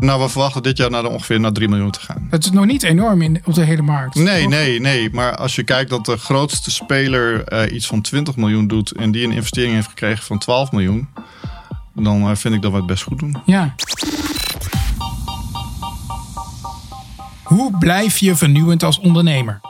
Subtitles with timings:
[0.00, 2.26] Nou, we verwachten dit jaar naar de ongeveer naar 3 miljoen te gaan.
[2.30, 4.14] Dat is nog niet enorm in, op de hele markt.
[4.14, 4.50] Nee, toch?
[4.50, 5.10] nee, nee.
[5.12, 9.10] Maar als je kijkt dat de grootste speler eh, iets van 20 miljoen doet en
[9.10, 11.08] die een investering heeft gekregen van 12 miljoen,
[11.94, 13.36] dan eh, vind ik dat we het best goed doen.
[13.46, 13.74] Ja.
[17.42, 19.60] Hoe blijf je vernieuwend als ondernemer?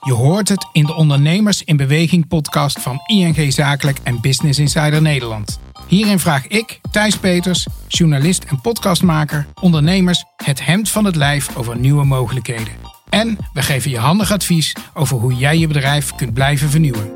[0.00, 5.02] Je hoort het in de Ondernemers in Beweging podcast van ING Zakelijk en Business Insider
[5.02, 5.60] Nederland.
[5.92, 11.76] Hierin vraag ik, Thijs Peters, journalist en podcastmaker, ondernemers het hemd van het lijf over
[11.76, 12.72] nieuwe mogelijkheden.
[13.08, 17.10] En we geven je handig advies over hoe jij je bedrijf kunt blijven vernieuwen.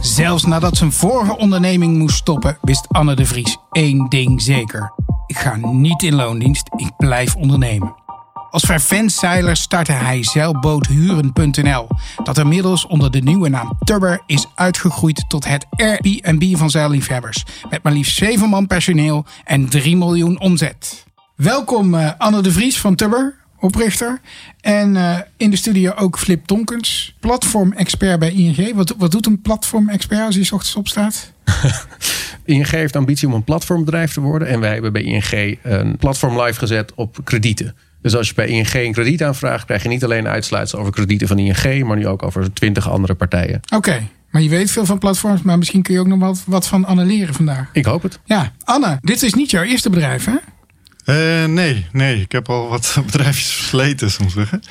[0.00, 4.92] Zelfs nadat zijn vorige onderneming moest stoppen, wist Anne de Vries één ding zeker.
[5.26, 7.94] Ik ga niet in loondienst, ik blijf ondernemen.
[8.58, 11.88] Als fervent zeiler startte hij zeilboothuren.nl,
[12.24, 17.44] dat inmiddels onder de nieuwe naam Tubber is uitgegroeid tot het Airbnb van zeilliefhebbers.
[17.70, 21.04] Met maar liefst 7 man personeel en 3 miljoen omzet.
[21.34, 24.20] Welkom eh, Anne de Vries van Tubber, oprichter.
[24.60, 28.74] En eh, in de studio ook Flip Tonkens, platform-expert bij ING.
[28.74, 31.32] Wat, wat doet een platform-expert als hij ochtends opstaat?
[32.44, 34.48] ING heeft ambitie om een platformbedrijf te worden.
[34.48, 37.74] En wij hebben bij ING een platform live gezet op kredieten.
[38.02, 41.28] Dus als je bij ING een krediet aanvraagt, krijg je niet alleen uitsluitsel over kredieten
[41.28, 43.60] van ING, maar nu ook over twintig andere partijen.
[43.74, 46.66] Oké, maar je weet veel van platforms, maar misschien kun je ook nog wat, wat
[46.66, 47.68] van Anne leren vandaag.
[47.72, 48.18] Ik hoop het.
[48.24, 50.34] Ja, Anne, dit is niet jouw eerste bedrijf, hè?
[51.04, 52.20] Eh, nee, nee.
[52.20, 54.62] Ik heb al wat bedrijfjes versleten, soms zeggen.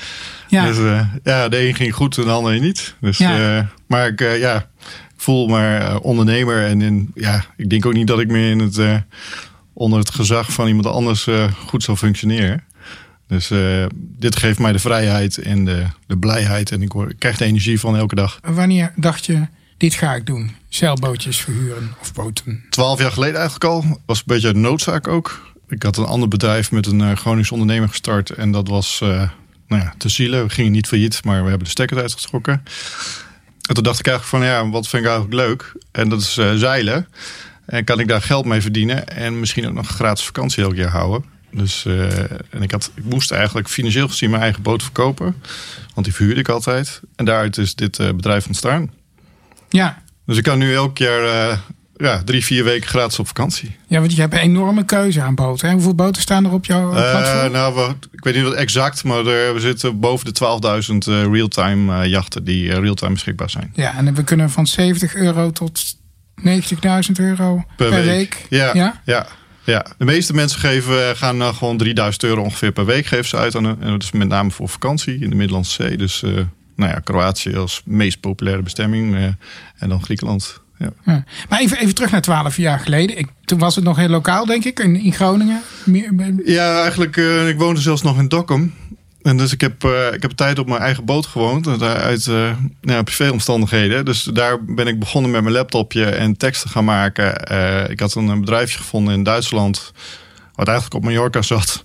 [0.47, 0.65] Ja.
[0.65, 2.95] Dus eh, ja, de een ging goed en de ander niet.
[3.01, 3.57] Dus, Ja.
[3.57, 4.55] eh, maar ik, eh, ja,
[4.89, 6.65] ik voel me ondernemer.
[6.65, 8.95] En in, ja, ik denk ook niet dat ik meer in het, eh,
[9.73, 12.63] onder het gezag van iemand anders eh, goed zal functioneren.
[13.27, 16.71] Dus eh, dit geeft mij de vrijheid en de, de blijheid.
[16.71, 18.39] En ik, word, ik krijg de energie van elke dag.
[18.41, 19.47] Wanneer dacht je,
[19.77, 20.55] dit ga ik doen?
[20.69, 22.63] Zeilbootjes verhuren of boten?
[22.69, 24.01] Twaalf jaar geleden eigenlijk al.
[24.05, 25.55] Was een beetje een noodzaak ook.
[25.69, 28.29] Ik had een ander bedrijf met een uh, Gronings ondernemer gestart.
[28.29, 29.29] En dat was uh,
[29.67, 30.43] nou ja, te zielen.
[30.43, 32.63] We gingen niet failliet, maar we hebben de stekker uitgetrokken.
[33.67, 35.73] En toen dacht ik eigenlijk van ja, wat vind ik eigenlijk leuk?
[35.91, 37.07] En dat is zeilen.
[37.65, 39.07] En kan ik daar geld mee verdienen?
[39.07, 41.36] En misschien ook nog gratis vakantie elk jaar houden.
[41.51, 45.35] Dus uh, en ik, had, ik moest eigenlijk financieel gezien mijn eigen boot verkopen.
[45.93, 47.01] Want die verhuurde ik altijd.
[47.15, 48.91] En daaruit is dit uh, bedrijf ontstaan.
[49.69, 50.01] Ja.
[50.25, 51.57] Dus ik kan nu elk jaar uh,
[51.97, 53.75] ja, drie, vier weken gratis op vakantie.
[53.87, 55.67] Ja, want je hebt een enorme keuze aan boten.
[55.67, 55.73] Hè?
[55.73, 57.51] Hoeveel boten staan er op jouw platform?
[57.51, 61.23] nou, we, ik weet niet wat exact, maar er, we zitten boven de 12.000 uh,
[61.33, 63.71] real-time jachten die real-time beschikbaar zijn.
[63.73, 65.95] Ja, en we kunnen van 70 euro tot
[66.41, 66.49] 90.000
[67.15, 68.05] euro per, per week.
[68.05, 68.45] week.
[68.49, 69.01] Ja, ja.
[69.05, 69.27] ja.
[69.67, 73.37] Ja, de meeste mensen geven, gaan uh, gewoon 3000 euro ongeveer per week geven ze
[73.37, 73.55] uit.
[73.55, 75.97] Aan, en dat is met name voor vakantie in de Middellandse Zee.
[75.97, 76.31] Dus uh,
[76.75, 79.15] nou ja, Kroatië als meest populaire bestemming.
[79.15, 79.23] Uh,
[79.77, 80.61] en dan Griekenland.
[80.77, 80.89] Ja.
[81.05, 81.23] Ja.
[81.49, 83.17] Maar even, even terug naar 12 jaar geleden.
[83.17, 85.61] Ik, toen was het nog heel lokaal, denk ik, in, in Groningen.
[86.45, 87.15] Ja, eigenlijk.
[87.15, 88.73] Uh, ik woonde zelfs nog in Dokkum.
[89.27, 91.81] En dus ik heb, uh, ik heb tijd op mijn eigen boot gewoond.
[91.81, 92.51] Uit uh,
[92.81, 94.05] nou, privéomstandigheden.
[94.05, 97.33] Dus daar ben ik begonnen met mijn laptopje en teksten gaan maken.
[97.91, 99.91] Ik had een bedrijfje gevonden in Duitsland.
[100.55, 101.83] Wat eigenlijk op Mallorca zat.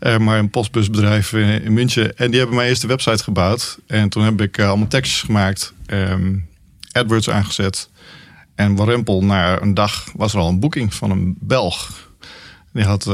[0.18, 2.16] maar een postbusbedrijf in, in, München.
[2.16, 3.78] En die hebben mijn eerste website gebouwd.
[3.86, 5.72] En toen heb ik allemaal tekstjes gemaakt.
[5.86, 6.48] Um,
[6.92, 7.90] AdWords aangezet.
[8.54, 12.10] En warempel, na een dag was er al een boeking van een Belg.
[12.72, 13.12] Die had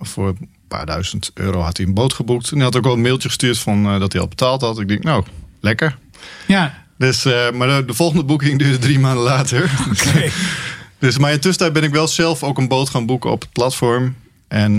[0.00, 0.34] voor
[0.76, 2.50] paar duizend euro had hij een boot geboekt.
[2.50, 4.78] En hij had ook wel een mailtje gestuurd van uh, dat hij al betaald had.
[4.78, 5.24] Ik denk, nou,
[5.60, 5.98] lekker.
[6.46, 6.84] Ja.
[6.98, 9.70] Dus, uh, maar de, de, volgende boeking duurde drie maanden later.
[9.90, 10.30] Okay.
[10.98, 13.52] dus, maar in tussentijd ben ik wel zelf ook een boot gaan boeken op het
[13.52, 14.14] platform.
[14.48, 14.76] En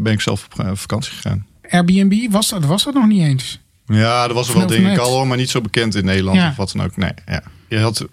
[0.00, 1.46] ben ik zelf op vakantie gegaan.
[1.70, 3.60] Airbnb, was dat, was dat nog niet eens?
[3.86, 6.36] Ja, er was er wel denk ik al hoor, maar niet zo bekend in Nederland
[6.36, 6.48] Ja.
[6.48, 6.96] of wat dan ook.
[6.96, 7.42] Nee, ja.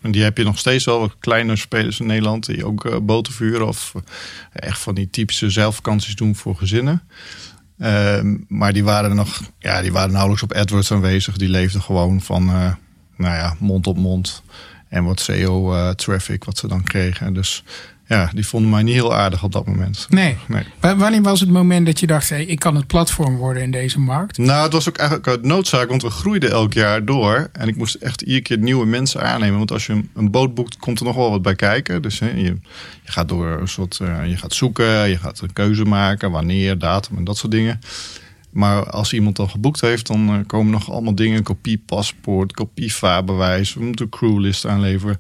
[0.02, 3.68] Die heb je nog steeds wel kleine spelers in Nederland die ook uh, boten vuren
[3.68, 4.02] of uh,
[4.54, 7.02] echt van die typische zeilvakanties doen voor gezinnen.
[7.80, 11.38] Uh, maar die waren nog, ja, die waren nauwelijks op AdWords aanwezig.
[11.38, 12.74] Die leefden gewoon van, uh,
[13.16, 14.44] nou ja, mond op mond
[14.90, 17.34] en wat SEO uh, traffic wat ze dan kregen.
[17.34, 17.64] Dus
[18.08, 20.06] ja, die vonden mij niet heel aardig op dat moment.
[20.10, 20.38] Nee.
[20.48, 20.96] nee.
[20.96, 24.00] Wanneer was het moment dat je dacht, hey, ik kan het platform worden in deze
[24.00, 24.38] markt?
[24.38, 27.50] Nou, het was ook eigenlijk uit noodzaak, want we groeiden elk jaar door.
[27.52, 29.58] En ik moest echt iedere keer nieuwe mensen aannemen.
[29.58, 32.02] Want als je een boot boekt, komt er nog wel wat bij kijken.
[32.02, 32.58] Dus hè, je,
[33.04, 36.78] je gaat door een soort, uh, je gaat zoeken, je gaat een keuze maken, wanneer,
[36.78, 37.80] datum en dat soort dingen.
[38.50, 41.44] Maar als iemand al geboekt heeft, dan uh, komen nog allemaal dingen.
[41.44, 43.74] Kopie paspoort, kopie vaarbewijs.
[43.74, 45.20] We moeten een crewlist aanleveren.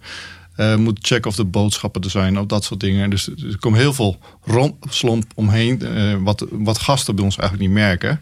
[0.58, 3.10] Uh, moet checken of de boodschappen er zijn, of dat soort dingen.
[3.10, 7.80] Dus er komt heel veel rompslomp omheen, uh, wat, wat gasten bij ons eigenlijk niet
[7.80, 8.20] merken.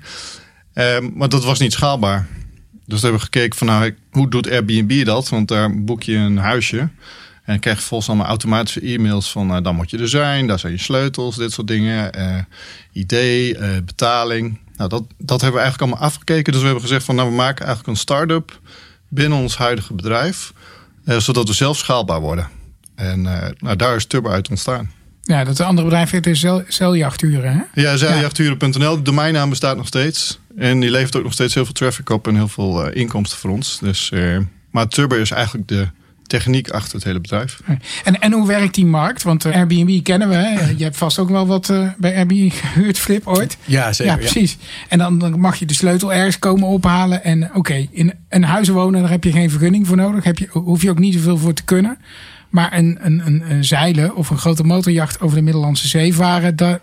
[0.74, 2.28] Uh, maar dat was niet schaalbaar.
[2.86, 5.30] Dus we hebben gekeken van nou, hoe doet Airbnb dat?
[5.30, 6.90] Want daar boek je een huisje.
[7.44, 10.60] En krijg je volgens allemaal automatische e-mails van uh, dan moet je er zijn, daar
[10.60, 12.18] zijn je sleutels, dit soort dingen.
[12.18, 12.38] Uh,
[12.92, 14.60] idee, betaling.
[14.76, 16.52] Nou, dat, dat hebben we eigenlijk allemaal afgekeken.
[16.52, 18.60] Dus we hebben gezegd van nou, we maken eigenlijk een start-up
[19.08, 20.54] binnen ons huidige bedrijf.
[21.06, 22.50] Zodat we zelf schaalbaar worden.
[22.96, 23.22] En
[23.58, 24.92] nou, daar is Turbo uit ontstaan.
[25.22, 26.40] Ja, dat andere bedrijf heet dus
[27.52, 27.82] hè?
[27.82, 28.96] Ja, zeljachturen.nl.
[28.96, 30.40] De domeinnaam bestaat nog steeds.
[30.58, 33.50] En die levert ook nog steeds heel veel traffic op en heel veel inkomsten voor
[33.50, 33.80] ons.
[33.80, 34.12] Dus,
[34.72, 35.88] maar Turbo is eigenlijk de
[36.28, 37.62] techniek achter het hele bedrijf.
[38.04, 39.24] En, en hoe werkt die markt?
[39.24, 40.36] Want uh, Airbnb kennen we.
[40.36, 40.70] Hè?
[40.78, 43.58] Je hebt vast ook wel wat uh, bij Airbnb gehuurd, Flip, ooit.
[43.66, 44.14] Ja, zeker.
[44.14, 44.58] Ja, precies.
[44.90, 47.24] En dan, dan, mag je de sleutel ergens komen ophalen.
[47.24, 50.24] En oké, in een huis wonen, daar heb je geen vergunning voor nodig.
[50.24, 51.98] Heb je, hoef je ook niet zoveel voor te kunnen.
[52.50, 56.56] Maar een, een, een, een zeilen of een grote motorjacht over de Middellandse Zee varen,
[56.56, 56.80] daar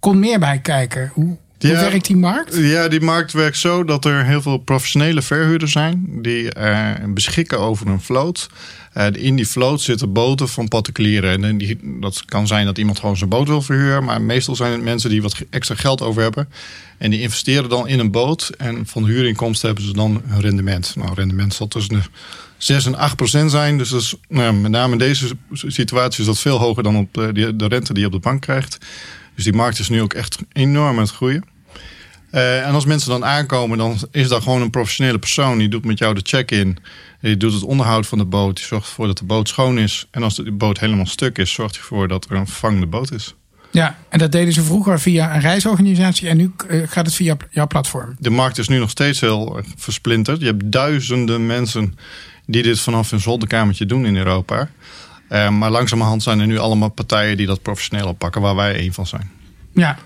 [0.00, 1.10] komt meer bij kijken.
[1.14, 2.56] Hoe, hoe werkt die markt?
[2.56, 7.58] Ja, die markt werkt zo dat er heel veel professionele verhuurders zijn die uh, beschikken
[7.58, 8.48] over een vloot.
[8.96, 11.44] Uh, in die vloot zitten boten van particulieren.
[11.44, 14.72] En die, dat kan zijn dat iemand gewoon zijn boot wil verhuren, maar meestal zijn
[14.72, 16.48] het mensen die wat extra geld over hebben.
[16.98, 20.40] En die investeren dan in een boot en van de huurinkomsten hebben ze dan een
[20.40, 20.94] rendement.
[20.96, 22.02] Nou, rendement zal tussen de
[22.56, 23.78] 6 en 8 procent zijn.
[23.78, 27.14] Dus dat is, nou, met name in deze situatie is dat veel hoger dan op
[27.14, 28.78] de, de rente die je op de bank krijgt.
[29.34, 31.44] Dus die markt is nu ook echt enorm aan het groeien.
[32.32, 35.58] Uh, en als mensen dan aankomen, dan is dat gewoon een professionele persoon.
[35.58, 36.78] Die doet met jou de check-in.
[37.20, 38.56] Die doet het onderhoud van de boot.
[38.56, 40.06] Die zorgt ervoor dat de boot schoon is.
[40.10, 43.12] En als de boot helemaal stuk is, zorgt hij ervoor dat er een vervangende boot
[43.12, 43.34] is.
[43.70, 47.36] Ja, en dat deden ze vroeger via een reisorganisatie en nu uh, gaat het via
[47.50, 48.16] jouw platform.
[48.18, 50.40] De markt is nu nog steeds heel versplinterd.
[50.40, 51.98] Je hebt duizenden mensen
[52.46, 54.68] die dit vanaf hun zolderkamertje doen in Europa.
[55.28, 58.92] Uh, maar langzamerhand zijn er nu allemaal partijen die dat professioneel oppakken, waar wij een
[58.92, 59.30] van zijn.
[59.74, 59.98] Ja,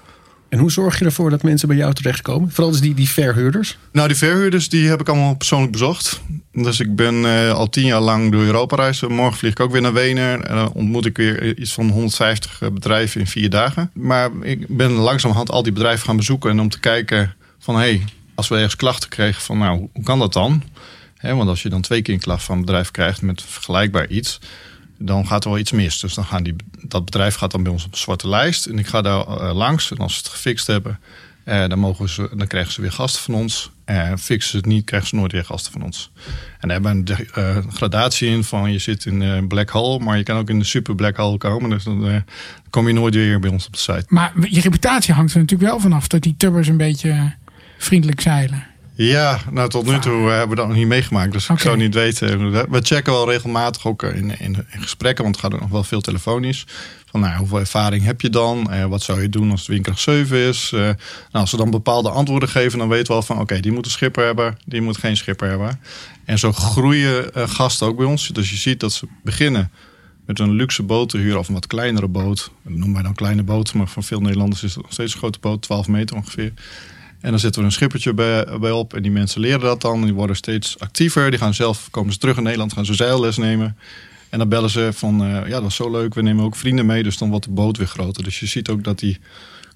[0.48, 2.50] en hoe zorg je ervoor dat mensen bij jou terechtkomen?
[2.50, 3.78] Vooral dus die, die verhuurders?
[3.92, 6.20] Nou, die verhuurders die heb ik allemaal persoonlijk bezocht.
[6.52, 9.12] Dus ik ben uh, al tien jaar lang door Europa reizen.
[9.12, 10.48] Morgen vlieg ik ook weer naar Wenen.
[10.48, 13.90] En dan ontmoet ik weer iets van 150 eh, bedrijven in vier dagen.
[13.94, 16.50] Maar ik ben langzamerhand al die bedrijven gaan bezoeken.
[16.50, 18.04] En om te kijken van, hé, hey,
[18.34, 20.62] als we ergens klachten kregen van, nou, hoe kan dat dan?
[21.20, 24.38] Want als je dan twee keer een klacht van een bedrijf krijgt met vergelijkbaar iets
[24.98, 26.00] dan gaat er wel iets mis.
[26.00, 28.66] Dus dan gaan die, dat bedrijf gaat dan bij ons op een zwarte lijst.
[28.66, 29.90] En ik ga daar uh, langs.
[29.90, 30.98] En als ze het gefixt hebben,
[31.44, 33.70] uh, dan, mogen ze, dan krijgen ze weer gasten van ons.
[33.84, 36.10] En uh, fixen ze het niet, krijgen ze nooit weer gasten van ons.
[36.60, 40.16] En daar hebben we een gradatie in van je zit in een black hole, maar
[40.16, 41.70] je kan ook in de super black hole komen.
[41.70, 42.24] Dus dan
[42.70, 44.04] kom je nooit weer bij ons op de site.
[44.08, 47.34] Maar je reputatie hangt er natuurlijk wel vanaf dat die tubbers een beetje
[47.78, 48.66] vriendelijk zeilen.
[48.96, 51.32] Ja, nou tot nu toe hebben we dat nog niet meegemaakt.
[51.32, 52.50] Dus ik zou niet weten.
[52.70, 55.84] We checken wel regelmatig ook in, in, in gesprekken, want het gaat ook nog wel
[55.84, 56.66] veel telefonisch.
[57.06, 58.70] Van nou, hoeveel ervaring heb je dan?
[58.70, 60.70] Eh, wat zou je doen als het windkracht 7 is?
[60.74, 60.96] Uh, nou,
[61.30, 63.90] als ze dan bepaalde antwoorden geven, dan weten we al van oké, die moet een
[63.90, 65.80] schipper hebben, die moet geen schipper hebben.
[66.24, 68.28] En zo groeien gasten ook bij ons.
[68.28, 69.70] Dus je ziet dat ze beginnen
[70.26, 72.50] met een luxe boot te huren of een wat kleinere boot.
[72.62, 75.18] Dat noemen wij dan kleine boot, maar voor veel Nederlanders is het nog steeds een
[75.18, 76.52] grote boot, 12 meter ongeveer.
[77.26, 78.94] En dan zetten we een schippertje bij, bij, op.
[78.94, 80.02] En die mensen leren dat dan.
[80.02, 81.30] Die worden steeds actiever.
[81.30, 83.76] Die gaan zelf, komen ze terug in Nederland, gaan ze zeilles nemen.
[84.28, 86.14] En dan bellen ze van, uh, ja, dat is zo leuk.
[86.14, 87.02] We nemen ook vrienden mee.
[87.02, 88.24] Dus dan wordt de boot weer groter.
[88.24, 89.18] Dus je ziet ook dat die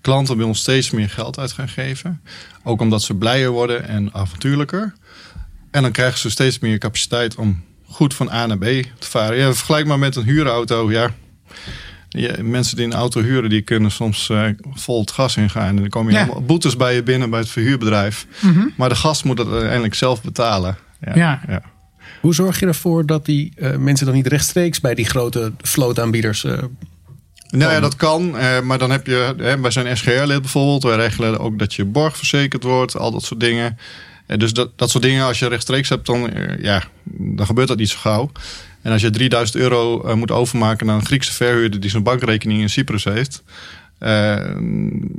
[0.00, 2.20] klanten bij ons steeds meer geld uit gaan geven.
[2.62, 4.94] Ook omdat ze blijer worden en avontuurlijker.
[5.70, 9.38] En dan krijgen ze steeds meer capaciteit om goed van A naar B te varen.
[9.38, 10.90] Ja, vergelijk maar met een huurauto.
[10.90, 11.14] Ja,
[12.18, 15.66] ja, mensen die een auto huren, die kunnen soms uh, vol het gas ingaan.
[15.66, 18.26] En dan komen je allemaal boetes bij je binnen bij het verhuurbedrijf.
[18.40, 20.76] Mm Maar de gast moet het uiteindelijk zelf betalen.
[21.14, 21.62] Ja, ja.
[22.20, 26.44] Hoe zorg je ervoor dat die uh, mensen dan niet rechtstreeks bij die grote vlootaanbieders
[26.44, 26.58] uh,
[27.48, 28.30] nou ja, dat kan.
[28.64, 30.82] maar dan heb je, hè, wij zijn SGR-lid bijvoorbeeld.
[30.82, 33.78] Wij regelen ook dat je borg verzekerd wordt, al dat soort dingen.
[34.26, 37.88] dus dat, dat soort dingen, als je rechtstreeks hebt, dan, ja, dan gebeurt dat niet
[37.88, 38.30] zo gauw.
[38.82, 42.60] En als je 3000 euro uh, moet overmaken naar een Griekse verhuurder die zijn bankrekening
[42.60, 43.42] in Cyprus heeft.
[44.00, 44.08] Uh,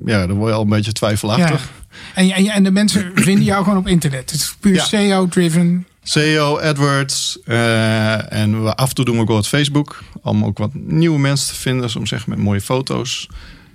[0.05, 1.61] ja, dan word je al een beetje twijfelachtig.
[1.61, 2.21] Ja.
[2.21, 4.31] En, en, en de mensen vinden jou gewoon op internet.
[4.31, 4.83] Het is puur ja.
[4.83, 5.85] SEO-driven.
[6.03, 7.39] SEO, AdWords.
[7.45, 10.03] Uh, en we af en toe doen we ook wat Facebook.
[10.21, 13.27] Om ook wat nieuwe mensen te vinden, soms zeg met mooie foto's.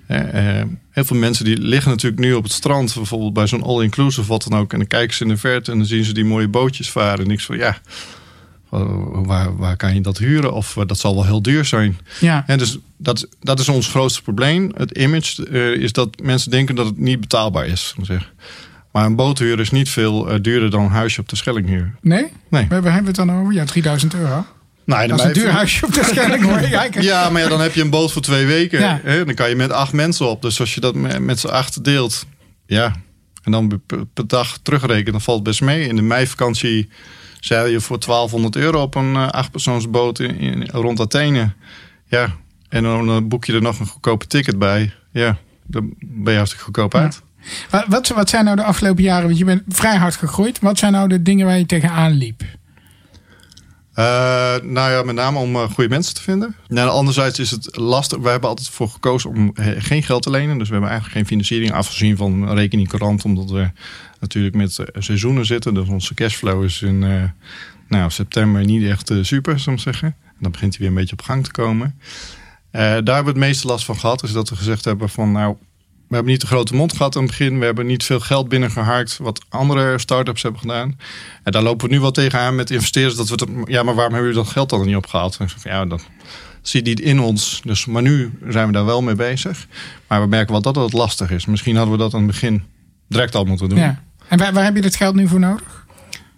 [0.07, 0.19] Uh,
[0.91, 4.45] heel veel mensen die liggen natuurlijk nu op het strand, bijvoorbeeld bij zo'n all-inclusive wat
[4.49, 4.71] dan ook.
[4.71, 7.25] En dan kijken ze in de verte en dan zien ze die mooie bootjes varen.
[7.25, 7.77] En ik van ja,
[8.69, 10.53] Waar, waar kan je dat huren?
[10.53, 11.97] Of dat zal wel heel duur zijn.
[12.19, 12.43] Ja.
[12.47, 14.71] En dus dat, dat is ons grootste probleem.
[14.75, 17.95] Het image uh, is dat mensen denken dat het niet betaalbaar is.
[18.01, 18.33] Zeg.
[18.91, 21.95] Maar een boothuur is niet veel uh, duurder dan een huisje op de Schelling huur.
[22.01, 22.27] Nee?
[22.49, 22.67] Nee.
[22.67, 23.53] Waar hebben we het dan over?
[23.53, 24.45] Ja, 3000 euro.
[24.85, 26.61] Nou, dat is een duur huisje op de Schelling hoor.
[27.03, 28.79] ja, maar ja, dan heb je een boot voor twee weken.
[28.79, 28.99] Ja.
[29.03, 29.25] Hè?
[29.25, 30.41] Dan kan je met acht mensen op.
[30.41, 32.25] Dus als je dat met, z'n acht deelt.
[32.65, 32.95] Ja.
[33.43, 35.87] En dan per, per dag terugrekenen, dan valt het best mee.
[35.87, 36.89] In de meivakantie
[37.47, 41.51] zeil je voor 1200 euro op een uh, achtpersoonsboot in, in, rond Athene.
[42.05, 42.35] Ja,
[42.69, 44.93] en dan boek je er nog een goedkope ticket bij.
[45.11, 47.21] Ja, dan ben je hartstikke goedkoop uit.
[47.89, 50.59] Wat, wat zijn nou de afgelopen jaren, want je bent vrij hard gegroeid.
[50.59, 52.43] Wat zijn nou de dingen waar je tegenaan liep?
[53.99, 54.03] Uh,
[54.61, 56.55] nou ja, met name om uh, goede mensen te vinden.
[56.67, 58.17] Nou, anderzijds is het lastig.
[58.17, 60.57] We hebben altijd voor gekozen om geen geld te lenen.
[60.57, 63.25] Dus we hebben eigenlijk geen financiering afgezien van rekening courant.
[63.25, 63.69] Omdat we
[64.19, 65.73] natuurlijk met seizoenen zitten.
[65.73, 66.99] Dus onze cashflow is in
[67.87, 70.15] nou, september niet echt super, zou ik zeggen.
[70.39, 71.99] dan begint hij weer een beetje op gang te komen.
[72.71, 74.23] daar hebben we het meeste last van gehad.
[74.23, 75.55] Is dat we gezegd hebben van nou,
[76.07, 77.59] we hebben niet de grote mond gehad aan het begin.
[77.59, 80.99] We hebben niet veel geld binnengehaakt wat andere start-ups hebben gedaan.
[81.43, 83.15] En daar lopen we nu wel tegenaan met investeerders.
[83.15, 85.37] Dat we het, ja, maar waarom hebben jullie dat geld dan niet opgehaald?
[85.39, 86.01] En ja, dat
[86.61, 87.61] je niet in ons.
[87.63, 89.67] Dus, maar nu zijn we daar wel mee bezig.
[90.07, 91.45] Maar we merken wel dat het lastig is.
[91.45, 92.63] Misschien hadden we dat aan het begin
[93.07, 93.77] direct al moeten doen.
[93.77, 94.03] Ja.
[94.27, 95.85] En waar, waar heb je dit geld nu voor nodig?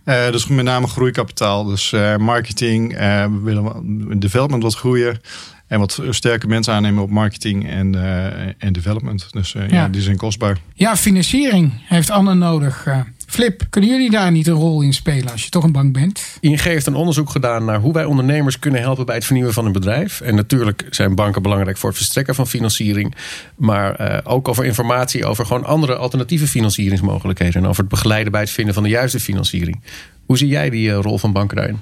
[0.05, 1.63] Uh, dus met name groeikapitaal.
[1.63, 5.21] Dus uh, marketing, uh, we willen development wat groeien.
[5.69, 8.25] En wat sterke mensen aannemen op marketing en, uh,
[8.57, 9.27] en development.
[9.31, 9.87] Dus uh, ja.
[9.87, 10.57] die zijn kostbaar.
[10.73, 12.85] Ja, financiering heeft Anne nodig.
[12.87, 15.93] Uh, Flip, kunnen jullie daar niet een rol in spelen als je toch een bank
[15.93, 16.37] bent?
[16.39, 19.65] ING heeft een onderzoek gedaan naar hoe wij ondernemers kunnen helpen bij het vernieuwen van
[19.65, 20.21] een bedrijf.
[20.21, 23.15] En natuurlijk zijn banken belangrijk voor het verstrekken van financiering.
[23.55, 27.61] Maar ook over informatie over gewoon andere alternatieve financieringsmogelijkheden.
[27.61, 29.81] En over het begeleiden bij het vinden van de juiste financiering.
[30.25, 31.79] Hoe zie jij die rol van banken daarin?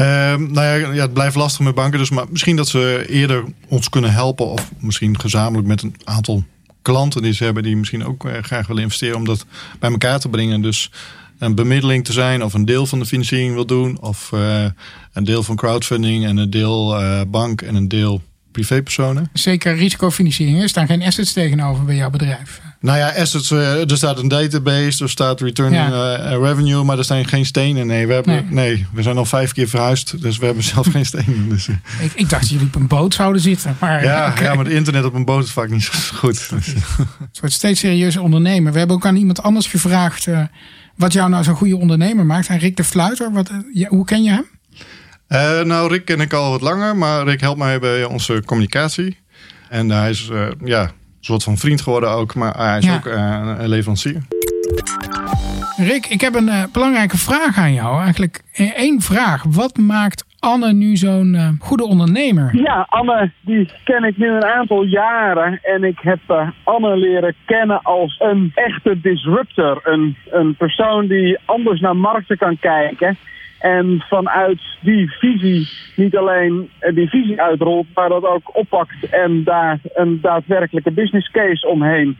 [0.00, 1.98] Uh, nou ja, ja, het blijft lastig met banken.
[1.98, 4.46] Dus maar misschien dat ze eerder ons kunnen helpen.
[4.46, 6.44] Of misschien gezamenlijk met een aantal
[6.82, 7.62] klanten die ze hebben.
[7.62, 9.16] Die misschien ook uh, graag willen investeren.
[9.16, 9.46] Om dat
[9.78, 10.62] bij elkaar te brengen.
[10.62, 10.90] Dus
[11.38, 12.44] een bemiddeling te zijn.
[12.44, 14.00] Of een deel van de financiering wil doen.
[14.00, 14.64] Of uh,
[15.12, 16.26] een deel van crowdfunding.
[16.26, 17.62] En een deel eh, bank.
[17.62, 19.30] En een deel privépersonen.
[19.32, 20.62] Zeker risicofinanciering.
[20.62, 22.60] Er staan geen assets tegenover bij jouw bedrijf.
[22.80, 26.30] Nou ja, assets, uh, er staat een database, er staat returning ja.
[26.30, 27.86] uh, revenue, maar er zijn geen stenen.
[27.86, 28.74] Nee, we, hebben, nee.
[28.74, 28.86] nee.
[28.92, 31.48] we zijn al vijf keer verhuisd, dus we hebben zelf geen stenen.
[31.48, 33.76] Dus, ik, ik, dacht dat jullie op een boot zouden zitten.
[33.80, 34.44] Maar, ja, okay.
[34.44, 36.50] ja, maar het internet op een boot is vaak niet zo goed.
[37.28, 38.72] Het wordt steeds serieuzer ondernemer.
[38.72, 40.26] We hebben ook aan iemand anders gevraagd
[40.96, 42.48] wat jou nou zo'n goede ondernemer maakt.
[42.48, 43.50] En Rick de Fluiter, wat,
[43.88, 44.44] hoe ken je hem?
[45.28, 49.16] Uh, nou, Rick ken ik al wat langer, maar Rick helpt mij bij onze communicatie.
[49.68, 52.94] En hij is uh, ja, een soort van vriend geworden ook, maar hij is ja.
[52.94, 54.22] ook uh, een leverancier.
[55.76, 58.02] Rick, ik heb een belangrijke vraag aan jou.
[58.02, 58.42] Eigenlijk
[58.74, 59.42] één vraag.
[59.42, 62.50] Wat maakt Anne nu zo'n goede ondernemer?
[62.56, 65.58] Ja, Anne, die ken ik nu een aantal jaren.
[65.62, 69.80] En ik heb Anne leren kennen als een echte disruptor.
[69.84, 73.18] Een, een persoon die anders naar markten kan kijken
[73.58, 79.78] en vanuit die visie niet alleen die visie uitrolt, maar dat ook oppakt en daar
[79.94, 82.16] een daadwerkelijke business case omheen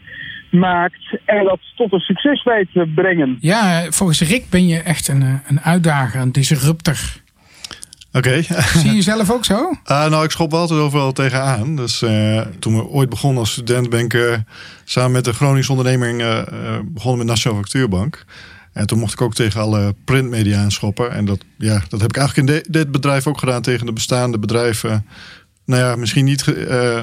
[0.50, 3.36] maakt en dat tot een succes weet te brengen.
[3.40, 6.96] Ja, volgens Rick ben je echt een, een uitdager, een disruptor.
[8.12, 8.28] Oké.
[8.28, 8.42] Okay.
[8.82, 9.70] Zie je zelf ook zo?
[9.90, 11.76] Uh, nou, ik schop altijd overal tegenaan.
[11.76, 14.34] Dus uh, toen we ooit begonnen als student ben ik uh,
[14.84, 16.18] samen met de Groningse onderneming
[16.84, 18.24] begonnen met Nationale Factuurbank.
[18.72, 21.12] En toen mocht ik ook tegen alle printmedia aanschoppen.
[21.12, 24.38] En dat, ja, dat heb ik eigenlijk in dit bedrijf ook gedaan tegen de bestaande
[24.38, 25.06] bedrijven.
[25.64, 27.02] Nou ja, misschien niet uh,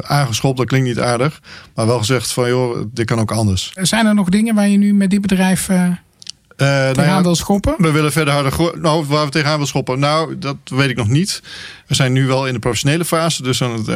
[0.00, 1.40] aangeschopt, dat klinkt niet aardig.
[1.74, 3.72] Maar wel gezegd van, joh, dit kan ook anders.
[3.74, 5.90] Zijn er nog dingen waar je nu met dit bedrijf uh,
[6.56, 7.74] tegenaan nou ja, wil schoppen?
[7.78, 8.80] We willen verder harder...
[8.80, 9.98] Nou, waar we tegenaan willen schoppen?
[9.98, 11.42] Nou, dat weet ik nog niet.
[11.86, 13.88] We zijn nu wel in de professionele fase, dus aan het,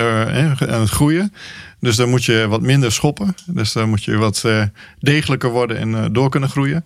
[0.69, 1.33] aan het groeien.
[1.81, 3.35] Dus dan moet je wat minder schoppen.
[3.47, 4.63] Dus dan moet je wat uh,
[4.99, 6.85] degelijker worden en uh, door kunnen groeien.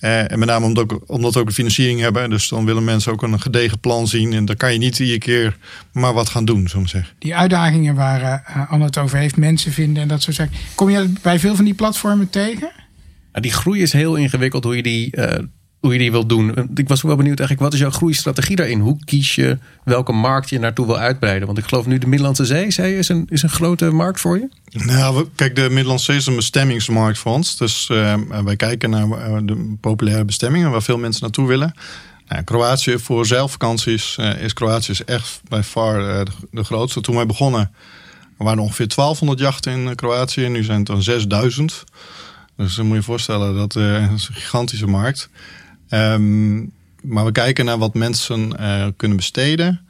[0.00, 2.30] Uh, en met name omdat, ook, omdat we ook de financiering hebben.
[2.30, 4.32] Dus dan willen mensen ook een gedegen plan zien.
[4.32, 5.56] En dan kan je niet iedere keer
[5.92, 7.14] maar wat gaan doen, zo zeggen.
[7.18, 10.56] Die uitdagingen waar Anne het over heeft, mensen vinden en dat soort zaken.
[10.74, 12.70] Kom je bij veel van die platformen tegen?
[13.40, 15.10] Die groei is heel ingewikkeld hoe je die
[15.86, 16.70] hoe je die wilt doen.
[16.74, 18.80] Ik was wel benieuwd eigenlijk, wat is jouw groeistrategie daarin?
[18.80, 21.46] Hoe kies je welke markt je naartoe wil uitbreiden?
[21.46, 24.38] Want ik geloof nu de Middellandse Zee, zei is een, is een grote markt voor
[24.38, 24.48] je?
[24.84, 27.56] Nou, kijk, de Middellandse Zee is een bestemmingsmarkt voor ons.
[27.56, 28.14] Dus uh,
[28.44, 31.74] wij kijken naar eh, de populaire bestemmingen waar veel mensen naartoe willen.
[32.28, 37.00] Nou, Kroatië voor zeilvakanties uh, is Kroatië is echt bij far uh, de, grootste.
[37.00, 37.70] Toen wij begonnen
[38.38, 40.48] er waren ongeveer 1200 jachten in Kroatië.
[40.48, 41.84] Nu zijn het dan 6000.
[42.56, 45.28] Dus dan moet je voorstellen, dat, uh, een gigantische markt.
[45.90, 46.72] Um,
[47.02, 49.80] maar we kijken naar wat mensen uh, kunnen besteden.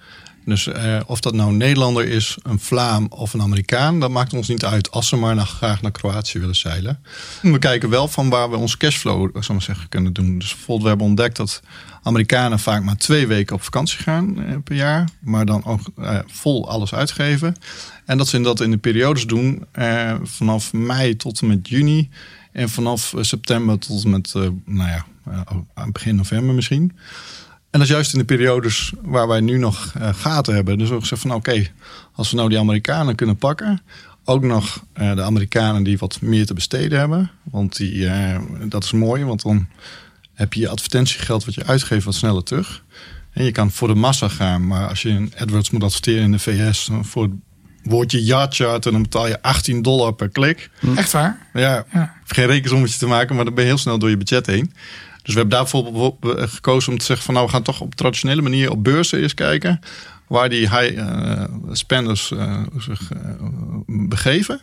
[0.45, 4.33] Dus uh, of dat nou een Nederlander is, een Vlaam of een Amerikaan, dat maakt
[4.33, 6.99] ons niet uit als ze maar naar, graag naar Kroatië willen zeilen.
[7.43, 10.39] we kijken wel van waar we onze cashflow zal zeggen, kunnen doen.
[10.39, 11.63] Dus bijvoorbeeld, we hebben ontdekt dat
[12.03, 15.81] Amerikanen vaak maar twee weken op vakantie gaan per jaar, maar dan ook
[16.27, 17.57] vol alles uitgeven.
[18.05, 19.67] En dat ze dat in de periodes doen
[20.23, 22.09] vanaf mei tot en met juni
[22.57, 24.35] En vanaf september tot met,
[24.65, 25.07] nou ja,
[25.75, 26.93] aan begin november misschien.
[27.71, 30.79] En dat is juist in de periodes waar wij nu nog gaten hebben.
[30.79, 31.67] Dus ook gezegd van oké,
[32.13, 33.81] als we nou die Amerikanen kunnen pakken.
[34.25, 37.31] Ook nog de Amerikanen die wat meer te besteden hebben.
[37.43, 38.09] Want die,
[38.69, 39.67] dat is mooi, want dan
[40.35, 42.85] heb je je advertentiegeld wat je uitgeeft wat sneller terug.
[43.31, 46.33] En je kan voor de massa gaan, maar als je in AdWords moet adverteren in
[46.33, 47.31] de VS voor
[47.87, 50.71] het woordje yachtchart en dan betaal je 18 dollar per klik.
[50.79, 50.97] Hm.
[50.97, 51.47] Echt waar?
[51.53, 52.15] Ja, ja.
[52.27, 54.73] geen rekensommetje te maken, maar dan ben je heel snel door je budget heen.
[55.23, 56.15] Dus we hebben daarvoor
[56.49, 59.35] gekozen om te zeggen van nou we gaan toch op traditionele manier op beurzen eens
[59.35, 59.81] kijken
[60.27, 63.31] waar die high uh, spenders uh, zich uh,
[63.87, 64.61] begeven.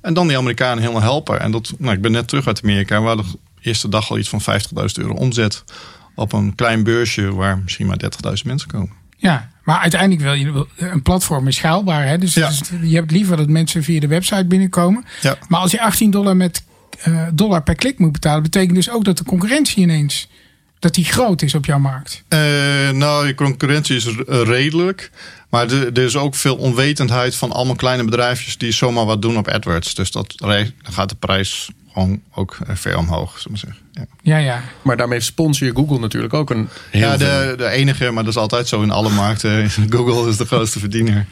[0.00, 1.40] En dan die Amerikanen helemaal helpen.
[1.40, 3.00] En dat, nou, ik ben net terug uit Amerika.
[3.00, 3.26] We hadden
[3.60, 5.64] eerste dag al iets van 50.000 euro omzet
[6.14, 8.92] op een klein beursje waar misschien maar 30.000 mensen komen.
[9.16, 12.06] Ja, maar uiteindelijk wil je een platform is schaalbaar.
[12.06, 12.18] Hè?
[12.18, 12.34] Dus,
[12.82, 15.04] je hebt liever dat mensen via de website binnenkomen.
[15.20, 15.38] Ja.
[15.48, 16.64] Maar als je 18 dollar met
[17.08, 20.28] uh, dollar per klik moet betalen, betekent dus ook dat de concurrentie ineens
[20.86, 22.22] dat die groot is op jouw markt?
[22.28, 22.38] Uh,
[22.90, 25.10] nou, je concurrentie is redelijk.
[25.48, 29.48] Maar er is ook veel onwetendheid van allemaal kleine bedrijfjes die zomaar wat doen op
[29.48, 29.94] AdWords.
[29.94, 33.84] Dus dat, dan gaat de prijs gewoon ook ver omhoog, zullen we zeggen.
[33.92, 34.06] Ja.
[34.22, 34.62] ja, ja.
[34.82, 36.68] Maar daarmee sponsor je Google natuurlijk ook een.
[36.92, 39.70] ja, de, de enige, maar dat is altijd zo in alle markten.
[39.96, 41.26] Google is de grootste verdiener.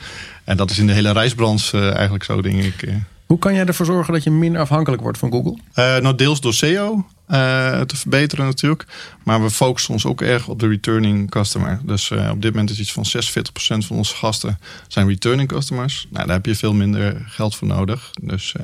[0.45, 2.89] En dat is in de hele reisbranche uh, eigenlijk zo, denk ik.
[3.27, 5.59] Hoe kan jij ervoor zorgen dat je minder afhankelijk wordt van Google?
[5.75, 8.87] Uh, nou, deels door SEO uh, te verbeteren natuurlijk.
[9.23, 11.81] Maar we focussen ons ook erg op de returning customer.
[11.83, 16.07] Dus uh, op dit moment is iets van 46% van onze gasten zijn returning customers.
[16.11, 18.11] Nou, daar heb je veel minder geld voor nodig.
[18.23, 18.55] Dus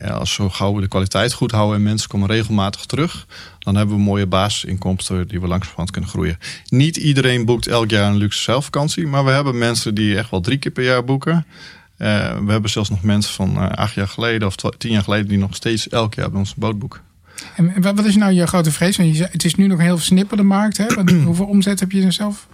[0.00, 3.26] ja, als we gauw de kwaliteit goed houden en mensen komen regelmatig terug,
[3.58, 6.38] dan hebben we mooie basisinkomsten die we langzamerhand kunnen groeien.
[6.68, 10.40] Niet iedereen boekt elk jaar een luxe zelfvakantie, maar we hebben mensen die echt wel
[10.40, 11.46] drie keer per jaar boeken.
[11.98, 15.28] Uh, we hebben zelfs nog mensen van uh, acht jaar geleden of tien jaar geleden
[15.28, 17.00] die nog steeds elk jaar bij ons een boot boeken.
[17.56, 18.96] En wat is nou je grote vrees?
[18.96, 20.76] Want het is nu nog een heel snipperde markt.
[20.76, 20.86] Hè?
[21.24, 22.48] hoeveel omzet heb je er zelf?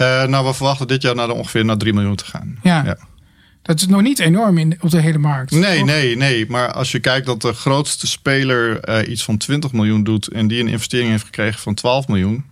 [0.00, 2.58] Uh, nou, we verwachten dit jaar naar ongeveer naar 3 miljoen te gaan.
[2.62, 2.84] Ja.
[2.84, 2.96] ja.
[3.62, 5.50] Dat is nog niet enorm in, op de hele markt.
[5.50, 6.46] Nee, nee, nee.
[6.48, 10.48] Maar als je kijkt dat de grootste speler uh, iets van 20 miljoen doet en
[10.48, 12.44] die een investering heeft gekregen van 12 miljoen,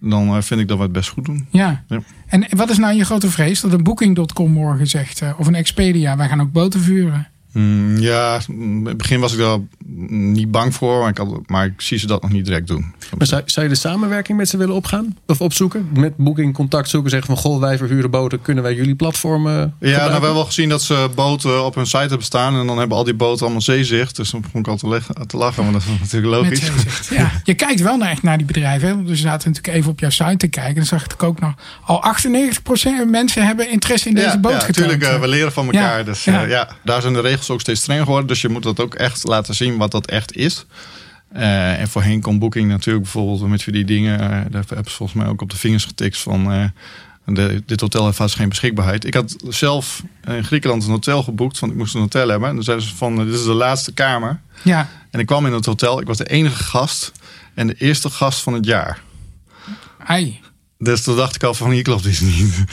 [0.00, 1.46] dan uh, vind ik dat we het best goed doen.
[1.50, 1.84] Ja.
[1.88, 2.00] ja.
[2.26, 3.60] En wat is nou je grote vrees?
[3.60, 7.28] Dat een Booking.com morgen zegt, of een Expedia, wij gaan ook boten vuren.
[7.52, 9.58] Mm, ja, in het begin was ik daar
[10.06, 12.94] niet bang voor, maar ik, had, maar ik zie ze dat nog niet direct doen.
[13.18, 15.16] Maar zou, zou je de samenwerking met ze willen opgaan?
[15.26, 15.88] Of opzoeken?
[15.92, 19.90] Met Booking contact zoeken, zeggen van goh, wij verhuren boten, kunnen wij jullie platformen Ja,
[19.90, 22.78] nou, we hebben wel gezien dat ze boten op hun site hebben staan en dan
[22.78, 24.16] hebben al die boten allemaal zeezicht.
[24.16, 26.70] Dus dan vond ik al te, te lachen, maar dat is natuurlijk logisch.
[27.18, 28.88] ja, je kijkt wel naar, echt naar die bedrijven.
[28.88, 29.02] Hè?
[29.02, 30.74] Dus we zaten natuurlijk even op jouw site te kijken.
[30.74, 32.04] Dan zag ik ook nog al
[33.06, 35.98] 98% mensen hebben interesse in deze ja, boot Ja, natuurlijk, uh, we leren van elkaar.
[35.98, 36.42] Ja, dus ja.
[36.42, 38.28] Uh, ja, daar zijn de regels ook steeds strenger geworden.
[38.28, 40.66] Dus je moet dat ook echt laten zien wat dat echt is.
[41.36, 44.20] Uh, en voorheen kon Booking natuurlijk bijvoorbeeld met die dingen.
[44.20, 46.52] Uh, daar hebben ze volgens mij ook op de vingers getikt van.
[46.52, 46.64] Uh,
[47.24, 49.04] de, dit hotel heeft vast geen beschikbaarheid.
[49.04, 52.48] Ik had zelf in Griekenland een hotel geboekt, want ik moest een hotel hebben.
[52.48, 54.40] En dan zeiden ze van, dit is de laatste kamer.
[54.62, 54.88] Ja.
[55.10, 57.12] En ik kwam in het hotel, ik was de enige gast
[57.54, 59.00] en de eerste gast van het jaar.
[60.06, 60.40] Ai.
[60.78, 62.64] Dus toen dacht ik al van hier klopt iets niet.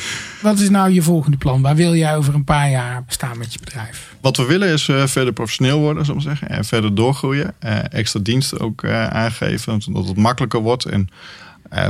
[0.42, 1.62] Wat is nou je volgende plan?
[1.62, 4.15] Waar wil jij over een paar jaar bestaan met je bedrijf?
[4.26, 6.50] Wat we willen is uh, verder professioneel worden, zou ik zeggen.
[6.50, 7.54] En verder doorgroeien.
[7.66, 10.86] Uh, extra diensten ook uh, aangeven, zodat het makkelijker wordt.
[10.86, 11.10] En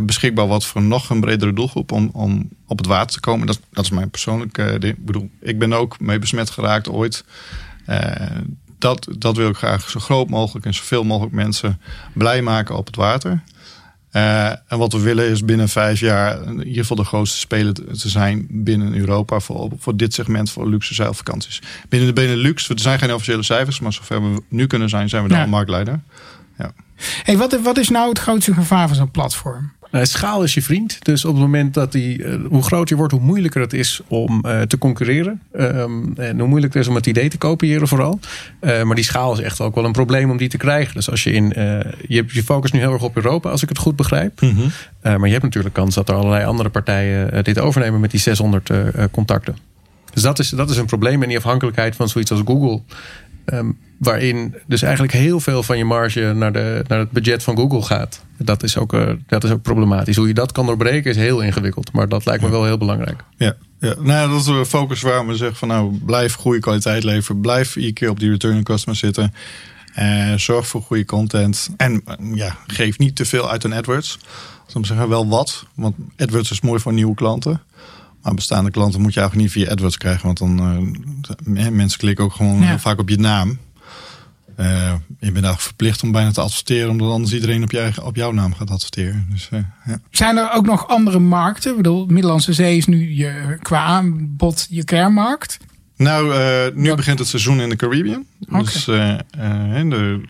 [0.02, 3.48] beschikbaar wordt voor nog een bredere doelgroep om, om op het water te komen.
[3.48, 4.98] Dat, dat is mijn persoonlijke ding.
[4.98, 7.24] Ik bedoel, ik ben ook mee besmet geraakt ooit.
[8.78, 11.80] dat, dat wil ik graag zo groot mogelijk en zoveel mogelijk mensen
[12.14, 13.44] blij maken op het water.
[14.16, 17.74] Uh, en wat we willen is binnen vijf jaar in ieder geval de grootste speler
[17.74, 21.62] te zijn binnen Europa voor, voor dit segment voor luxe zeilvakanties.
[21.90, 25.24] Binnen de Benelux, er zijn geen officiële cijfers, maar zover we nu kunnen zijn, zijn
[25.24, 25.46] we dan ja.
[25.46, 26.00] marktleider.
[26.58, 26.72] Ja.
[27.24, 29.72] Hey, wat, wat is nou het grootste gevaar van zo'n platform?
[29.92, 31.06] Nou, schaal is je vriend.
[31.06, 34.02] Dus op het moment dat die, uh, hoe groter je wordt, hoe moeilijker het is
[34.08, 35.42] om uh, te concurreren.
[35.54, 38.20] Um, en hoe moeilijker het is om het idee te kopiëren vooral.
[38.62, 40.94] Uh, maar die schaal is echt ook wel een probleem om die te krijgen.
[40.94, 41.54] Dus als je in,
[42.08, 44.42] je je focus nu heel erg op Europa, als ik het goed begrijp.
[44.42, 44.72] Mm -hmm.
[45.02, 48.70] maar je hebt natuurlijk kans dat er allerlei andere partijen dit overnemen met die 600
[49.12, 49.58] contacten.
[50.14, 51.22] Dus dat is, dat is een probleem.
[51.22, 52.82] En die afhankelijkheid van zoiets als Google.
[53.46, 57.58] Um, waarin dus eigenlijk heel veel van je marge naar, de, naar het budget van
[57.58, 58.24] Google gaat.
[58.38, 60.16] Dat is, ook, uh, dat is ook problematisch.
[60.16, 61.92] Hoe je dat kan doorbreken is heel ingewikkeld.
[61.92, 63.24] Maar dat lijkt me wel heel belangrijk.
[63.38, 63.96] Ja, ja.
[64.00, 67.42] Nou, dat is een focus waar we zeggen van nou, blijf goede kwaliteit leveren.
[67.42, 69.34] Blijf iedere keer op die return on customer zitten.
[70.00, 71.70] Uh, zorg voor goede content.
[71.78, 72.04] En
[72.34, 74.20] ja, geef niet te veel uit een AdWords.
[74.68, 75.66] Soms zeggen wel wat.
[75.76, 77.62] Want AdWords is mooi voor nieuwe klanten.
[78.22, 80.26] Maar bestaande klanten moet je eigenlijk niet via AdWords krijgen.
[80.26, 80.94] Want dan
[81.46, 82.80] uh, mensen klikken ook gewoon ja.
[82.80, 83.58] vaak op je naam.
[84.60, 84.66] Uh,
[85.08, 88.32] je bent eigenlijk verplicht om bijna te adverteren, omdat anders iedereen op, je, op jouw
[88.32, 89.28] naam gaat adverteren.
[89.32, 90.00] Dus, uh, ja.
[90.10, 91.72] Zijn er ook nog andere markten?
[91.72, 95.58] Ik bedoel, Middellandse Zee is nu je, qua aanbod je kernmarkt.
[95.98, 98.26] Nou, uh, nu begint het seizoen in de Caribbean.
[98.48, 98.62] Okay.
[98.62, 99.20] Dus de,
[99.90, 100.22] de,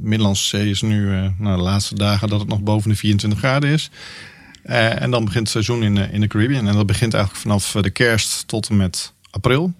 [0.00, 3.70] Middellandse Zee is nu nou, de laatste dagen dat het nog boven de 24 graden
[3.70, 3.90] is.
[4.62, 6.68] en dan begint het seizoen in, in de Caribbean.
[6.68, 9.72] En dat begint eigenlijk vanaf de kerst tot en met april.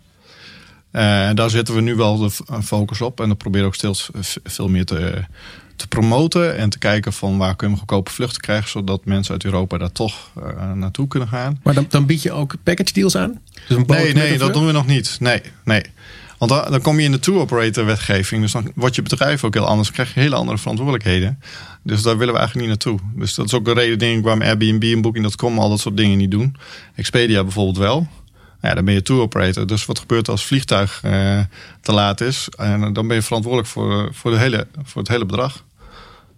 [0.95, 2.31] Uh, en daar zetten we nu wel de
[2.63, 3.21] focus op.
[3.21, 4.11] En dan proberen we ook steeds
[4.45, 5.25] veel meer te,
[5.77, 6.57] te promoten.
[6.57, 8.69] En te kijken van waar kunnen we goedkope vluchten krijgen.
[8.69, 11.61] Zodat mensen uit Europa daar toch uh, naartoe kunnen gaan.
[11.63, 13.41] Maar dan, dan bied je ook package deals aan?
[13.69, 15.17] Dus een nee, nee dat doen we nog niet.
[15.21, 15.83] Nee, nee.
[16.39, 18.43] Want dan, dan kom je in de tour operator wetgeving.
[18.43, 19.87] Dus dan wordt je bedrijf ook heel anders.
[19.87, 21.39] Dan krijg je hele andere verantwoordelijkheden.
[21.83, 23.09] Dus daar willen we eigenlijk niet naartoe.
[23.15, 25.97] Dus dat is ook de reden denk ik waarom Airbnb en Booking.com al dat soort
[25.97, 26.57] dingen niet doen.
[26.95, 28.09] Expedia bijvoorbeeld wel.
[28.65, 29.67] Ja, dan ben je tour operator.
[29.67, 31.41] Dus wat gebeurt als het vliegtuig uh,
[31.81, 32.49] te laat is?
[32.57, 35.65] En dan ben je verantwoordelijk voor, voor, de hele, voor het hele bedrag.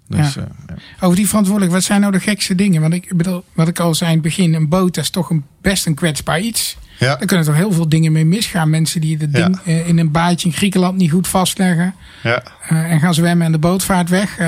[0.08, 0.40] Dus, ja.
[0.40, 0.74] Uh, ja.
[1.00, 2.80] Over die verantwoordelijk, wat zijn nou de gekste dingen?
[2.80, 5.44] Want ik bedoel, wat ik al zei in het begin, een boot is toch een,
[5.60, 6.76] best een kwetsbaar iets.
[6.98, 7.06] Ja.
[7.16, 8.70] Daar kunnen toch heel veel dingen mee misgaan.
[8.70, 9.72] Mensen die het ding ja.
[9.72, 11.94] uh, in een baadje in Griekenland niet goed vastleggen.
[12.22, 12.42] Ja.
[12.68, 14.38] en gaan zwemmen en de boot vaart weg.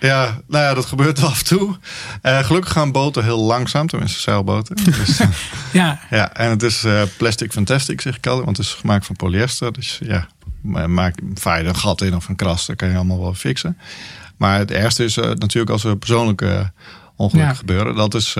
[0.00, 1.76] Ja, nou ja, dat gebeurt af en toe.
[2.22, 4.76] Uh, gelukkig gaan boten heel langzaam, tenminste zeilboten.
[4.84, 5.20] Dus,
[5.72, 6.00] ja.
[6.10, 6.32] ja.
[6.32, 9.72] En het is uh, plastic fantastic, zeg ik altijd, want het is gemaakt van polyester.
[9.72, 10.28] Dus ja,
[10.86, 13.78] maak, vaar je een gat in of een kras, dan kan je allemaal wel fixen.
[14.36, 16.72] Maar het ergste is uh, natuurlijk als er persoonlijke
[17.16, 17.58] ongelukken ja.
[17.58, 17.94] gebeuren.
[17.94, 18.32] Dat is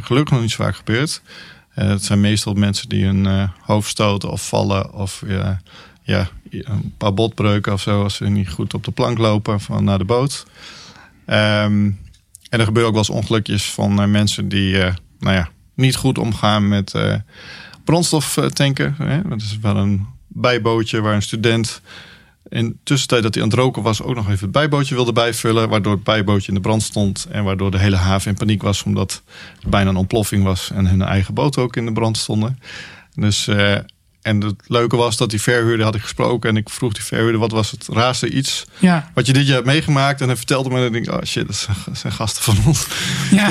[0.00, 1.22] gelukkig nog niet zo vaak gebeurd.
[1.70, 5.22] het zijn meestal mensen die hun hoofd stoten of vallen of
[6.04, 9.84] ja, een paar botbreuken of zo als ze niet goed op de plank lopen van
[9.84, 10.46] naar de boot.
[11.26, 11.98] Um,
[12.48, 15.96] en er gebeuren ook wel eens ongelukjes van uh, mensen die uh, nou ja, niet
[15.96, 17.14] goed omgaan met uh,
[17.84, 18.94] brandstof tanken.
[18.98, 19.22] Hè?
[19.28, 21.80] Dat is wel een bijbootje waar een student
[22.48, 25.68] in tussentijd dat hij aan het roken was ook nog even het bijbootje wilde bijvullen.
[25.68, 27.26] Waardoor het bijbootje in de brand stond.
[27.30, 29.22] En waardoor de hele haven in paniek was omdat
[29.62, 30.70] er bijna een ontploffing was.
[30.70, 32.58] En hun eigen boot ook in de brand stonden.
[33.14, 33.48] Dus
[34.24, 36.50] en het leuke was dat die verhuurder had ik gesproken.
[36.50, 39.10] En ik vroeg die verhuurder, wat was het raarste iets ja.
[39.14, 40.20] wat je dit jaar hebt meegemaakt?
[40.20, 42.86] En hij vertelde me, en ik denk, oh shit, dat zijn gasten van ons.
[43.30, 43.48] Ja.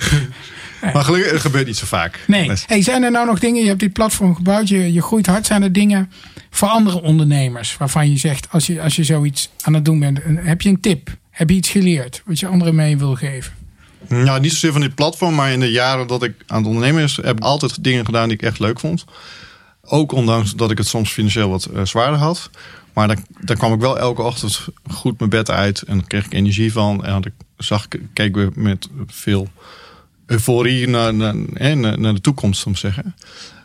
[0.94, 2.18] maar gelukkig, het gebeurt niet zo vaak.
[2.26, 2.50] Nee.
[2.66, 5.46] Hey, zijn er nou nog dingen, je hebt dit platform gebouwd, je, je groeit hard.
[5.46, 6.12] Zijn er dingen
[6.50, 10.18] voor andere ondernemers waarvan je zegt, als je, als je zoiets aan het doen bent,
[10.24, 11.16] heb je een tip?
[11.30, 13.52] Heb je iets geleerd wat je anderen mee wil geven?
[14.08, 17.02] Nou, niet zozeer van dit platform, maar in de jaren dat ik aan het ondernemen
[17.02, 19.04] is, heb ik altijd dingen gedaan die ik echt leuk vond.
[19.86, 22.50] Ook ondanks dat ik het soms financieel wat uh, zwaarder had.
[22.92, 25.82] Maar dan, dan kwam ik wel elke ochtend goed mijn bed uit.
[25.82, 27.04] En dan kreeg ik energie van.
[27.04, 29.48] En had ik, keek we met veel
[30.26, 31.34] euforie naar, naar,
[31.98, 33.14] naar, de toekomst, soms zeggen.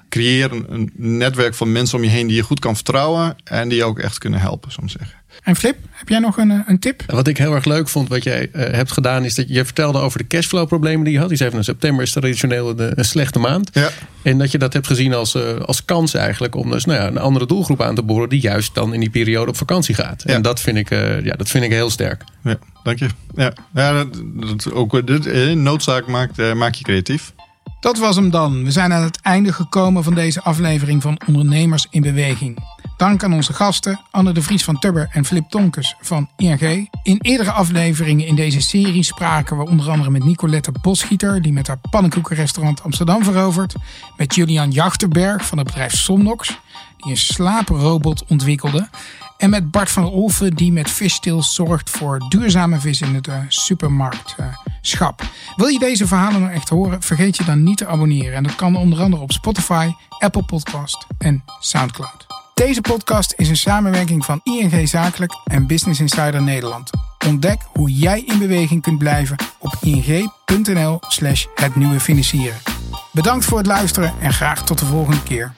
[0.10, 3.36] Creëer een, een netwerk van mensen om je heen die je goed kan vertrouwen.
[3.44, 5.18] En die je ook echt kunnen helpen, soms zeggen.
[5.44, 7.04] En Flip, heb jij nog een, eh, een tip?
[7.08, 10.00] Wat ik heel erg leuk vond, wat jij uh, hebt gedaan, is dat je vertelde
[10.00, 11.30] over de cashflow problemen die je had.
[11.30, 13.70] Die zei van september is traditioneel een, een slechte maand.
[13.74, 13.90] Ja.
[14.22, 17.08] En dat je dat hebt gezien als, uh, als kans eigenlijk om dus, nou ja,
[17.08, 20.24] een andere doelgroep aan te boren die juist dan in die periode op vakantie gaat.
[20.26, 20.34] Ja.
[20.34, 22.24] En dat vind, ik, uh, ja, dat vind ik heel sterk.
[22.44, 23.08] Ja, dank je.
[23.36, 27.34] Ja, ja dat, dat ook dit, noodzaak maakt, maakt je creatief.
[27.80, 28.64] Dat was hem dan.
[28.64, 32.58] We zijn aan het einde gekomen van deze aflevering van Ondernemers in Beweging.
[32.98, 36.90] Dank aan onze gasten Anne de Vries van Tubber en Flip Tonkes van ING.
[37.04, 41.68] In eerdere afleveringen in deze serie spraken we onder andere met Nicolette Bosgieter, die met
[41.68, 43.76] haar pannenkoekenrestaurant Amsterdam verovert.
[44.18, 46.60] Met Julian Jachterberg van het bedrijf Somnox,
[46.98, 48.90] die een slaaprobot ontwikkelde.
[49.38, 53.36] En met Bart van Olven, die met Fishtail zorgt voor duurzame vis in het uh,
[53.48, 55.22] supermarktschap.
[55.56, 57.02] Wil je deze verhalen nou echt horen?
[57.02, 58.34] Vergeet je dan niet te abonneren.
[58.34, 62.26] En dat kan onder andere op Spotify, Apple Podcast en Soundcloud.
[62.54, 66.90] Deze podcast is een samenwerking van ING Zakelijk en Business Insider Nederland.
[67.28, 72.58] Ontdek hoe jij in beweging kunt blijven op ing.nl/slash het nieuwe financieren.
[73.12, 75.54] Bedankt voor het luisteren en graag tot de volgende keer.